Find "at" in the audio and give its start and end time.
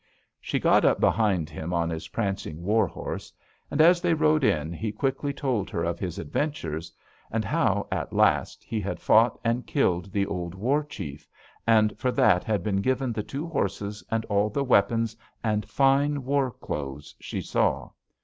7.91-8.11